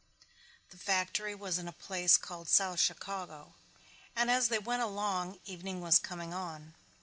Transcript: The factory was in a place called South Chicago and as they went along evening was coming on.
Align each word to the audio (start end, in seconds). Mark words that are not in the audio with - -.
The 0.71 0.77
factory 0.79 1.35
was 1.35 1.59
in 1.59 1.67
a 1.67 1.71
place 1.71 2.17
called 2.17 2.49
South 2.49 2.79
Chicago 2.79 3.53
and 4.15 4.31
as 4.31 4.47
they 4.47 4.57
went 4.57 4.81
along 4.81 5.37
evening 5.45 5.79
was 5.79 5.99
coming 5.99 6.33
on. 6.33 6.73